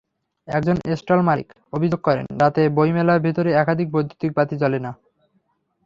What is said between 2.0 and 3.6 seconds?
করেন, রাতে বইমেলার ভেতরে